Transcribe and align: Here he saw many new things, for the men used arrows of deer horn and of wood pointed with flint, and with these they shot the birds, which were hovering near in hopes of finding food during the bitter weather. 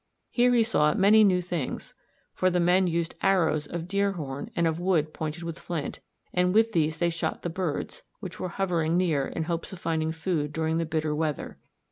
Here 0.31 0.51
he 0.55 0.63
saw 0.63 0.91
many 0.95 1.23
new 1.23 1.41
things, 1.43 1.93
for 2.33 2.49
the 2.49 2.59
men 2.59 2.87
used 2.87 3.13
arrows 3.21 3.67
of 3.67 3.87
deer 3.87 4.13
horn 4.13 4.49
and 4.55 4.65
of 4.65 4.79
wood 4.79 5.13
pointed 5.13 5.43
with 5.43 5.59
flint, 5.59 5.99
and 6.33 6.55
with 6.55 6.71
these 6.71 6.97
they 6.97 7.11
shot 7.11 7.43
the 7.43 7.51
birds, 7.51 8.01
which 8.19 8.39
were 8.39 8.49
hovering 8.49 8.97
near 8.97 9.27
in 9.27 9.43
hopes 9.43 9.71
of 9.71 9.77
finding 9.77 10.11
food 10.11 10.51
during 10.53 10.79
the 10.79 10.87
bitter 10.87 11.13
weather. 11.13 11.59